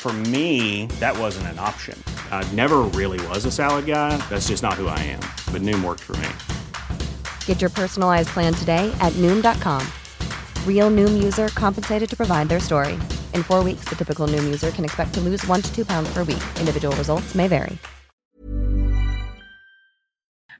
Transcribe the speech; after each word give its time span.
For 0.00 0.14
me, 0.32 0.86
that 0.98 1.14
wasn't 1.18 1.48
an 1.48 1.58
option. 1.58 2.02
I 2.32 2.42
never 2.56 2.78
really 2.96 3.20
was 3.28 3.44
a 3.44 3.50
salad 3.50 3.84
guy. 3.84 4.16
That's 4.30 4.48
just 4.48 4.62
not 4.62 4.80
who 4.80 4.88
I 4.88 4.98
am. 5.12 5.20
But 5.52 5.60
Noom 5.60 5.84
worked 5.84 6.00
for 6.00 6.16
me. 6.16 6.30
Get 7.44 7.60
your 7.60 7.68
personalized 7.68 8.30
plan 8.30 8.54
today 8.54 8.90
at 9.02 9.12
Noom.com. 9.20 9.86
Real 10.64 10.90
Noom 10.90 11.22
user 11.22 11.48
compensated 11.48 12.08
to 12.08 12.16
provide 12.16 12.48
their 12.48 12.60
story. 12.60 12.98
In 13.34 13.42
four 13.42 13.62
weeks, 13.62 13.84
the 13.90 13.94
typical 13.94 14.26
Noom 14.26 14.44
user 14.44 14.70
can 14.70 14.86
expect 14.86 15.12
to 15.16 15.20
lose 15.20 15.46
one 15.46 15.60
to 15.60 15.70
two 15.70 15.84
pounds 15.84 16.08
per 16.14 16.24
week. 16.24 16.42
Individual 16.58 16.96
results 16.96 17.34
may 17.34 17.46
vary. 17.46 17.76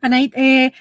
Anaid, 0.03 0.35
eh, 0.37 0.73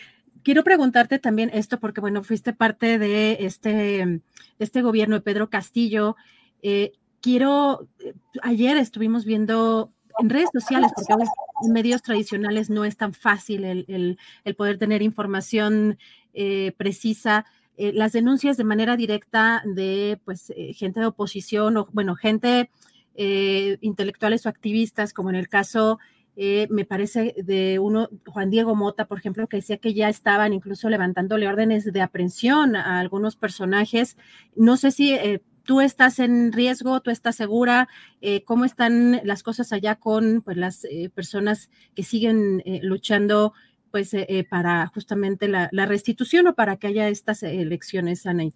quiero 0.44 0.66
preguntarte 0.66 1.18
también 1.20 1.50
esto, 1.54 1.80
porque 1.80 2.02
bueno, 2.02 2.24
fuiste 2.24 2.52
parte 2.52 3.00
de 3.00 3.38
este, 3.40 4.22
este 4.60 4.82
gobierno 4.82 5.16
de 5.16 5.22
Pedro 5.22 5.50
Castillo. 5.50 6.18
Eh, 6.62 6.92
quiero, 7.22 7.88
eh, 8.00 8.14
ayer 8.42 8.78
estuvimos 8.78 9.26
viendo 9.26 9.92
en 10.20 10.30
redes 10.30 10.50
sociales, 10.54 10.92
porque 10.96 11.14
en 11.66 11.74
medios 11.74 12.02
tradicionales 12.02 12.70
no 12.70 12.86
es 12.86 12.98
tan 12.98 13.14
fácil 13.14 13.64
el, 13.64 14.18
el, 14.44 14.56
poder 14.56 14.78
tener 14.78 15.02
información 15.02 15.98
eh, 16.34 16.74
precisa. 16.78 17.46
las 17.78 18.12
denuncias 18.12 18.58
de 18.58 18.66
manera 18.66 18.98
directa 18.98 19.64
de 19.66 20.20
pues 20.26 20.54
gente 20.74 21.00
de 21.00 21.06
oposición 21.06 21.78
o 21.78 21.88
bueno, 21.94 22.16
gente 22.16 22.70
intelectuales 23.16 24.46
o 24.46 24.50
activistas, 24.50 25.14
como 25.14 25.30
en 25.30 25.36
el 25.36 25.48
caso 25.48 26.00
eh, 26.42 26.68
me 26.70 26.86
parece, 26.86 27.36
de 27.44 27.80
uno, 27.80 28.10
Juan 28.26 28.50
Diego 28.50 28.74
Mota, 28.74 29.08
por 29.08 29.18
ejemplo, 29.18 29.48
que 29.48 29.58
decía 29.58 29.76
que 29.76 29.94
ya 29.94 30.08
estaban 30.08 30.54
incluso 30.54 30.90
levantándole 30.90 31.50
órdenes 31.50 31.92
de 31.92 32.02
aprehensión 32.02 32.78
a 32.78 33.02
algunos 33.02 33.36
personajes. 33.36 34.16
No 34.56 34.78
sé 34.78 34.92
si 34.92 35.12
eh, 35.12 35.42
tú 35.70 35.82
estás 35.82 36.18
en 36.18 36.52
riesgo, 36.52 37.00
tú 37.00 37.12
estás 37.12 37.36
segura, 37.36 37.88
eh, 38.22 38.44
cómo 38.44 38.66
están 38.66 39.22
las 39.24 39.44
cosas 39.44 39.72
allá 39.72 39.98
con 39.98 40.42
pues, 40.42 40.58
las 40.58 40.88
personas 41.14 41.70
que 41.94 42.02
siguen 42.02 42.64
luchando 42.82 43.54
pues, 43.92 44.16
para 44.50 44.88
justamente 44.88 45.48
la, 45.48 45.70
la, 45.72 45.86
restitución 45.86 46.48
o 46.48 46.56
para 46.56 46.78
que 46.78 46.88
haya 46.88 47.08
estas 47.08 47.44
elecciones, 47.44 48.26
Anaí. 48.26 48.52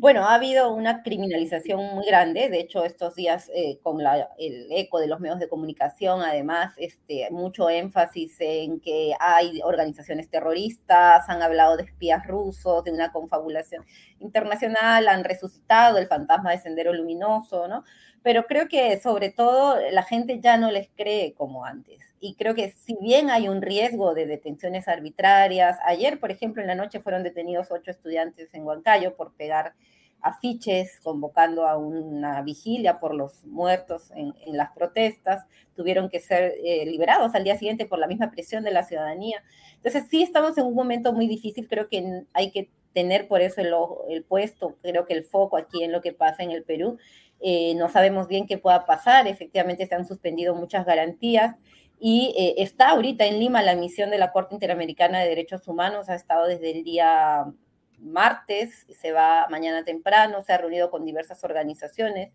Bueno, 0.00 0.22
ha 0.28 0.34
habido 0.34 0.72
una 0.72 1.02
criminalización 1.02 1.80
muy 1.96 2.06
grande, 2.06 2.48
de 2.48 2.60
hecho 2.60 2.84
estos 2.84 3.16
días 3.16 3.50
eh, 3.52 3.80
con 3.82 3.98
el 4.38 4.66
eco 4.70 5.00
de 5.00 5.08
los 5.08 5.18
medios 5.18 5.40
de 5.40 5.48
comunicación, 5.48 6.22
además, 6.22 6.72
este, 6.76 7.28
mucho 7.32 7.68
énfasis 7.68 8.36
en 8.38 8.78
que 8.78 9.12
hay 9.18 9.60
organizaciones 9.64 10.30
terroristas, 10.30 11.28
han 11.28 11.42
hablado 11.42 11.76
de 11.76 11.82
espías 11.82 12.24
rusos, 12.28 12.84
de 12.84 12.92
una 12.92 13.10
confabulación 13.10 13.84
internacional, 14.20 15.08
han 15.08 15.24
resucitado 15.24 15.98
el 15.98 16.06
fantasma 16.06 16.52
de 16.52 16.58
Sendero 16.58 16.92
Luminoso, 16.92 17.66
¿no? 17.66 17.82
Pero 18.22 18.44
creo 18.44 18.68
que 18.68 19.00
sobre 19.00 19.30
todo 19.30 19.78
la 19.90 20.04
gente 20.04 20.38
ya 20.40 20.56
no 20.58 20.70
les 20.70 20.88
cree 20.96 21.34
como 21.34 21.64
antes 21.64 21.98
y 22.20 22.34
creo 22.34 22.54
que 22.54 22.72
si 22.72 22.96
bien 23.00 23.30
hay 23.30 23.48
un 23.48 23.62
riesgo 23.62 24.14
de 24.14 24.26
detenciones 24.26 24.88
arbitrarias, 24.88 25.78
ayer, 25.84 26.18
por 26.18 26.30
ejemplo, 26.30 26.62
en 26.62 26.68
la 26.68 26.74
noche 26.74 27.00
fueron 27.00 27.22
detenidos 27.22 27.68
ocho 27.70 27.90
estudiantes 27.90 28.52
en 28.54 28.64
Huancayo 28.64 29.16
por 29.16 29.32
pegar 29.34 29.74
afiches 30.20 30.98
convocando 31.00 31.66
a 31.68 31.76
una 31.76 32.42
vigilia 32.42 32.98
por 32.98 33.14
los 33.14 33.44
muertos 33.44 34.10
en, 34.16 34.34
las 34.56 34.72
protestas, 34.72 35.46
tuvieron 35.76 36.08
que 36.08 36.20
ser 36.20 36.54
eh, 36.64 36.84
liberados 36.86 37.34
al 37.34 37.44
día 37.44 37.56
siguiente 37.56 37.86
por 37.86 37.98
la 37.98 38.08
misma 38.08 38.30
presión 38.30 38.64
de 38.64 38.72
la 38.72 38.82
ciudadanía. 38.82 39.42
Entonces 39.76 40.04
sí 40.10 40.22
estamos 40.22 40.58
en 40.58 40.66
un 40.66 40.74
momento 40.74 41.12
muy 41.12 41.28
difícil, 41.28 41.68
creo 41.68 41.88
que 41.88 42.24
hay 42.32 42.50
que 42.50 42.70
tener 42.92 43.28
por 43.28 43.42
eso 43.42 43.60
el, 43.60 43.72
el 44.08 44.24
puesto, 44.24 44.76
creo 44.82 45.06
que 45.06 45.14
el 45.14 45.22
foco 45.22 45.56
aquí 45.56 45.84
en 45.84 45.92
lo 45.92 46.00
que 46.00 46.12
pasa 46.12 46.42
en 46.42 46.50
el 46.50 46.64
Perú. 46.64 46.98
Eh, 47.40 47.76
no 47.76 47.88
sabemos 47.88 48.26
bien 48.26 48.48
qué 48.48 48.58
pueda 48.58 48.84
pasar, 48.84 49.28
efectivamente 49.28 49.86
se 49.86 49.94
han 49.94 50.04
suspendido 50.04 50.56
muchas 50.56 50.84
garantías 50.84 51.54
y 52.00 52.34
eh, 52.36 52.62
está 52.62 52.90
ahorita 52.90 53.26
en 53.26 53.40
Lima 53.40 53.62
la 53.62 53.74
misión 53.74 54.10
de 54.10 54.18
la 54.18 54.30
Corte 54.30 54.54
Interamericana 54.54 55.20
de 55.20 55.28
Derechos 55.28 55.66
Humanos, 55.66 56.08
ha 56.08 56.14
estado 56.14 56.46
desde 56.46 56.70
el 56.70 56.84
día 56.84 57.46
martes, 57.98 58.86
se 58.90 59.10
va 59.10 59.48
mañana 59.50 59.84
temprano, 59.84 60.42
se 60.42 60.52
ha 60.52 60.58
reunido 60.58 60.90
con 60.90 61.04
diversas 61.04 61.42
organizaciones. 61.42 62.30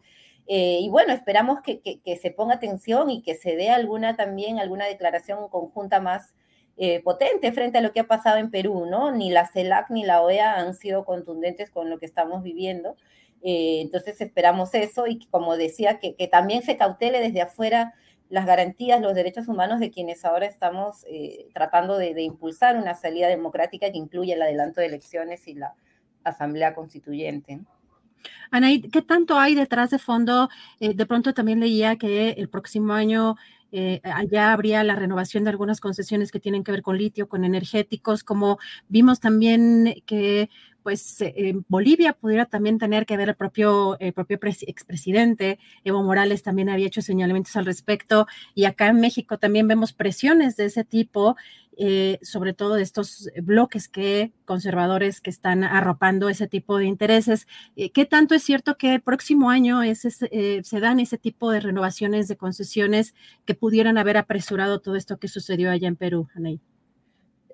Eh, 0.48 0.80
y 0.82 0.90
bueno, 0.90 1.14
esperamos 1.14 1.62
que, 1.62 1.80
se 2.22 2.32
ponga 2.32 2.56
atención 2.56 3.10
y 3.10 3.22
que 3.22 3.36
se 3.36 3.56
dé 3.56 3.70
alguna 3.70 4.18
también, 4.18 4.60
alguna 4.60 4.86
declaración 4.86 5.48
conjunta 5.48 6.02
más 6.02 6.36
eh, 6.76 7.02
potente 7.02 7.54
frente 7.54 7.78
a 7.78 7.82
lo 7.82 7.94
que 7.94 8.02
ha 8.02 8.08
pasado 8.08 8.38
en 8.40 8.52
Perú, 8.52 8.86
¿no? 8.86 9.12
Ni 9.12 9.30
la 9.30 9.48
CELAC 9.48 9.90
ni 9.92 10.04
la 10.04 10.22
OEA 10.22 10.56
han 10.56 10.76
sido 10.76 11.06
contundentes 11.06 11.70
con 11.70 11.90
lo 11.90 12.00
que 12.00 12.06
estamos 12.06 12.44
viviendo. 12.44 12.98
entonces 13.42 14.20
esperamos 14.22 14.74
eso 14.74 15.08
y 15.08 15.26
como 15.28 15.56
decía, 15.56 16.00
que, 16.00 16.16
que 16.16 16.28
también 16.28 16.64
se 16.64 16.76
cautele 16.78 17.22
desde 17.22 17.42
afuera 17.42 17.94
las 18.34 18.48
garantías, 18.48 19.00
los 19.00 19.14
derechos 19.14 19.48
humanos 19.48 19.80
de 19.80 19.92
quienes 19.92 20.26
ahora 20.26 20.48
estamos 20.48 21.06
eh, 21.08 21.50
tratando 21.54 22.00
de, 22.00 22.20
impulsar 22.24 22.78
una 22.78 22.96
salida 22.96 23.28
democrática 23.28 23.92
que 23.92 23.98
incluya 24.00 24.34
el 24.34 24.42
adelanto 24.42 24.82
de 24.82 24.88
elecciones 24.88 25.48
y 25.48 25.54
la 25.54 25.76
asamblea 26.24 26.74
constituyente. 26.74 27.60
Anaí, 28.50 28.82
¿qué 28.82 29.04
tanto 29.04 29.38
hay 29.38 29.54
detrás 29.54 29.92
de 29.92 30.00
fondo? 30.00 30.50
Eh, 30.80 30.96
de 30.96 31.06
pronto 31.06 31.36
también 31.36 31.60
leía 31.60 31.96
que 31.96 32.32
el 32.32 32.50
próximo 32.50 32.94
año 32.94 33.36
eh, 33.72 34.02
allá 34.04 34.52
habría 34.52 34.84
la 34.84 34.96
renovación 34.96 35.44
de 35.44 35.52
algunas 35.52 35.80
concesiones 35.80 36.32
que 36.32 36.40
tienen 36.40 36.64
que 36.64 36.72
ver 36.72 36.82
con 36.82 36.98
litio, 36.98 37.30
con 37.30 37.46
energéticos, 37.46 38.24
como 38.24 38.58
vimos 38.88 39.20
también 39.20 39.94
que 40.08 40.50
pues 40.84 41.22
eh, 41.22 41.54
Bolivia 41.68 42.14
pudiera 42.14 42.46
también 42.46 42.78
tener 42.78 43.06
que 43.06 43.18
ver 43.18 43.30
el 43.30 43.36
propio, 43.36 43.98
el 44.00 44.14
propio 44.14 44.38
expresidente 44.44 45.60
Evo 45.84 46.04
Morales 46.04 46.44
también 46.44 46.70
había 46.70 46.88
hecho 46.88 47.02
señalamientos 47.02 47.56
al 47.56 47.66
respecto 47.66 48.28
y 48.54 48.66
acá 48.66 48.88
en 48.88 49.00
México 49.00 49.40
también 49.40 49.68
vemos 49.68 49.94
presiones 49.94 50.58
de 50.58 50.66
ese 50.66 50.84
tipo, 50.84 51.36
eh, 51.78 52.20
sobre 52.22 52.54
todo 52.54 52.76
de 52.76 52.84
estos 52.84 53.30
bloques 53.42 53.88
que 53.88 54.34
conservadores 54.46 55.22
que 55.22 55.30
están 55.30 55.64
arropando 55.64 56.30
ese 56.30 56.48
tipo 56.48 56.78
de 56.78 56.86
intereses. 56.86 57.48
Eh, 57.76 57.92
¿Qué 57.92 58.06
tanto 58.06 58.36
es 58.36 58.44
cierto 58.44 58.78
que 58.78 58.96
el 58.96 59.02
próximo 59.02 59.50
año 59.50 59.82
se 59.96 60.80
dan 60.80 61.00
ese 61.00 61.18
tipo 61.18 61.50
de 61.50 61.62
renovaciones 61.62 62.28
de 62.28 62.38
concesiones 62.38 63.16
que 63.46 63.56
pudieran 63.56 63.98
haber 63.98 64.18
apresurado 64.18 64.82
todo 64.82 64.96
esto 64.96 65.18
que 65.18 65.28
sucedió 65.28 65.72
allá 65.72 65.88
en 65.88 65.96
Perú, 65.96 66.28
Anaí? 66.36 66.60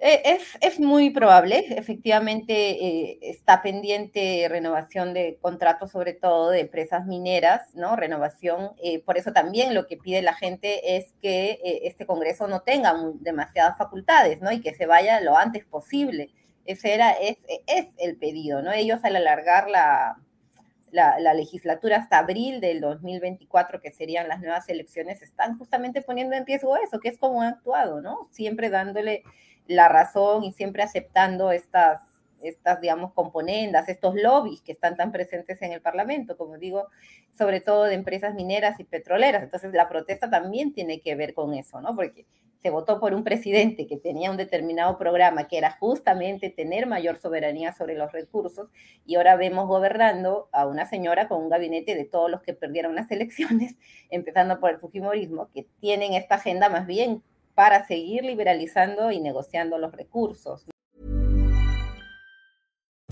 Eh, 0.01 0.39
es, 0.61 0.79
muy 0.79 1.09
probable, 1.09 1.65
efectivamente 1.77 2.53
eh, 2.53 3.19
está 3.21 3.61
pendiente 3.61 4.47
renovación 4.49 5.13
de 5.13 5.37
contratos, 5.41 5.91
sobre 5.91 6.13
todo 6.13 6.51
de 6.51 6.61
empresas 6.61 7.05
mineras, 7.05 7.75
¿no? 7.75 7.97
Renovación, 7.97 8.71
eh, 8.81 9.03
por 9.03 9.17
eso 9.17 9.33
también 9.33 9.73
lo 9.73 9.87
que 9.87 9.97
pide 9.97 10.21
la 10.21 10.33
gente 10.33 10.95
es 10.95 11.13
que 11.21 11.59
este 11.83 12.05
Congreso 12.05 12.47
no 12.47 12.61
tenga 12.61 12.95
demasiadas 13.15 13.77
facultades, 13.77 14.41
¿no? 14.41 14.53
Y 14.53 14.61
que 14.61 14.73
se 14.73 14.85
vaya 14.85 15.19
lo 15.19 15.35
antes 15.37 15.65
posible. 15.65 16.29
Ese 16.63 16.93
era, 16.93 17.11
es, 17.11 17.37
es 17.67 17.87
el 17.97 18.15
pedido, 18.15 18.61
¿no? 18.61 18.71
Ellos 18.71 18.99
al 19.03 19.17
alargar 19.17 19.69
la, 19.69 20.15
la, 20.91 21.19
la, 21.19 21.33
legislatura 21.33 21.97
hasta 21.97 22.19
abril 22.19 22.61
del 22.61 22.79
2024, 22.79 23.81
que 23.81 23.91
serían 23.91 24.29
las 24.29 24.39
nuevas 24.39 24.69
elecciones, 24.69 25.21
están 25.21 25.57
justamente 25.57 26.01
poniendo 26.01 26.37
en 26.37 26.45
riesgo 26.45 26.77
eso, 26.77 27.01
que 27.01 27.09
es 27.09 27.17
como 27.17 27.41
han 27.41 27.55
actuado, 27.55 27.99
¿no? 28.01 28.29
Siempre 28.31 28.69
dándole 28.69 29.23
la 29.69 29.87
razón 29.87 30.43
y 30.43 30.51
siempre 30.51 30.81
aceptando 30.81 31.51
estas, 31.51 32.01
estas, 32.41 32.81
digamos, 32.81 33.13
componendas, 33.13 33.87
estos 33.87 34.15
lobbies 34.15 34.61
que 34.61 34.71
están 34.71 34.97
tan 34.97 35.11
presentes 35.11 35.61
en 35.61 35.71
el 35.71 35.81
Parlamento, 35.81 36.37
como 36.37 36.57
digo, 36.57 36.87
sobre 37.37 37.61
todo 37.61 37.83
de 37.83 37.93
empresas 37.93 38.33
mineras 38.33 38.79
y 38.79 38.83
petroleras. 38.83 39.43
Entonces, 39.43 39.71
la 39.73 39.87
protesta 39.87 40.27
también 40.29 40.73
tiene 40.73 41.01
que 41.01 41.13
ver 41.13 41.35
con 41.35 41.53
eso, 41.53 41.79
¿no? 41.81 41.95
Porque 41.95 42.25
se 42.63 42.71
votó 42.71 42.99
por 42.99 43.13
un 43.13 43.23
presidente 43.23 43.85
que 43.85 43.97
tenía 43.97 44.31
un 44.31 44.37
determinado 44.37 44.97
programa 44.97 45.47
que 45.47 45.59
era 45.59 45.77
justamente 45.79 46.49
tener 46.49 46.87
mayor 46.87 47.17
soberanía 47.17 47.73
sobre 47.73 47.95
los 47.95 48.11
recursos 48.11 48.69
y 49.05 49.15
ahora 49.15 49.35
vemos 49.35 49.67
gobernando 49.67 50.49
a 50.51 50.65
una 50.65 50.85
señora 50.85 51.27
con 51.27 51.43
un 51.43 51.49
gabinete 51.49 51.95
de 51.95 52.05
todos 52.05 52.29
los 52.29 52.41
que 52.41 52.53
perdieron 52.53 52.95
las 52.95 53.09
elecciones, 53.11 53.75
empezando 54.09 54.59
por 54.59 54.71
el 54.71 54.79
Fujimorismo, 54.79 55.49
que 55.53 55.67
tienen 55.79 56.13
esta 56.13 56.35
agenda 56.35 56.69
más 56.69 56.87
bien 56.87 57.23
para 57.59 57.85
seguir 57.85 58.23
liberalizando 58.23 59.11
y 59.11 59.19
negociando 59.19 59.77
los 59.77 59.91
recursos. 59.91 60.65